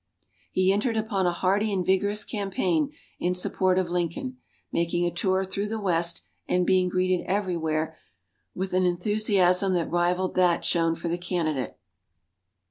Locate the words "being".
6.65-6.89